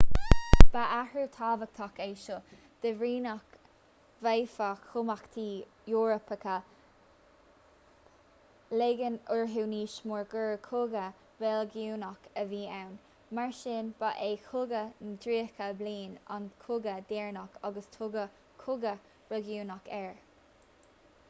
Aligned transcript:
ba 0.73 0.83
athrú 0.99 1.23
tábhachtach 1.33 1.99
é 2.03 2.13
seo 2.19 2.37
de 2.83 2.91
bhrí 3.01 3.09
nach 3.25 3.51
bhféadfadh 4.27 4.79
cumhachtaí 4.93 5.49
eorpacha 5.97 6.55
ligean 8.81 9.19
orthu 9.35 9.65
níos 9.73 9.97
mó 10.11 10.21
gur 10.31 10.55
cogadh 10.69 11.43
reiligiúnach 11.45 12.25
a 12.43 12.45
bhí 12.53 12.61
ann 12.79 12.95
mar 13.41 13.53
sin 13.59 13.91
ba 14.01 14.09
é 14.29 14.29
cogadh 14.47 14.95
na 15.03 15.13
dtríocha 15.27 15.67
bliain 15.83 16.15
an 16.37 16.49
cogadh 16.65 17.05
deireanach 17.13 17.61
ar 17.71 17.77
tugadh 17.97 18.41
cogadh 18.65 19.05
reiligiúnach 19.35 19.93
air 19.99 20.17